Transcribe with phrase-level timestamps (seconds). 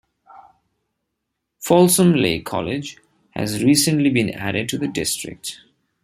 [1.59, 2.97] Folsom Lake College
[3.35, 5.61] has recently been added to the district.